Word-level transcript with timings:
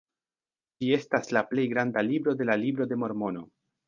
Ĝi 0.83 0.87
estas 0.95 1.29
la 1.37 1.43
plej 1.51 1.65
granda 1.73 2.03
libro 2.07 2.33
de 2.39 2.47
la 2.51 2.57
Libro 2.63 2.89
de 2.93 2.99
Mormono. 3.03 3.45